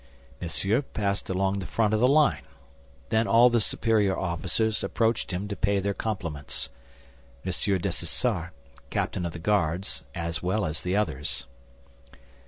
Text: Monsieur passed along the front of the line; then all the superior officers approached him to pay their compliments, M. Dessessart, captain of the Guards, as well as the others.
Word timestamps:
Monsieur 0.41 0.81
passed 0.81 1.29
along 1.29 1.59
the 1.59 1.67
front 1.67 1.93
of 1.93 1.99
the 1.99 2.07
line; 2.07 2.41
then 3.09 3.27
all 3.27 3.51
the 3.51 3.61
superior 3.61 4.17
officers 4.17 4.83
approached 4.83 5.29
him 5.29 5.47
to 5.47 5.55
pay 5.55 5.79
their 5.79 5.93
compliments, 5.93 6.71
M. 7.45 7.51
Dessessart, 7.77 8.49
captain 8.89 9.27
of 9.27 9.33
the 9.33 9.37
Guards, 9.37 10.03
as 10.15 10.41
well 10.41 10.65
as 10.65 10.81
the 10.81 10.95
others. 10.95 11.45